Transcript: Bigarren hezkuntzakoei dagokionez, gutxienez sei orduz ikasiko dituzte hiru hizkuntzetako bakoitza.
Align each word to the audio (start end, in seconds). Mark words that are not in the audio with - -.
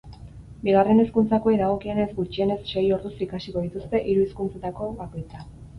Bigarren 0.67 1.01
hezkuntzakoei 1.03 1.53
dagokionez, 1.59 2.07
gutxienez 2.21 2.59
sei 2.73 2.85
orduz 2.99 3.15
ikasiko 3.27 3.65
dituzte 3.69 4.05
hiru 4.09 4.29
hizkuntzetako 4.29 4.95
bakoitza. 5.07 5.51